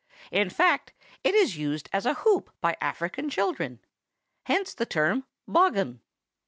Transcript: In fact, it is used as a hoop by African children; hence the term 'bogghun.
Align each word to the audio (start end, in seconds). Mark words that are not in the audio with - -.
In 0.31 0.49
fact, 0.49 0.93
it 1.23 1.35
is 1.35 1.59
used 1.59 1.87
as 1.93 2.07
a 2.07 2.15
hoop 2.15 2.49
by 2.59 2.75
African 2.81 3.29
children; 3.29 3.77
hence 4.45 4.73
the 4.73 4.87
term 4.87 5.25
'bogghun. 5.47 5.99